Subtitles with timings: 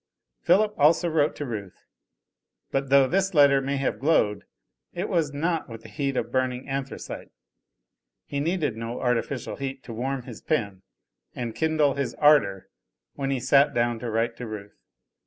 [0.41, 1.85] Philip also wrote to Ruth;
[2.71, 4.45] but though this letter may have glowed,
[4.95, 7.29] it was not with the heat of burning anthracite.
[8.25, 10.81] He needed no artificial heat to warm his pen
[11.35, 12.67] and kindle his ardor
[13.13, 14.79] when he sat down to write to Ruth.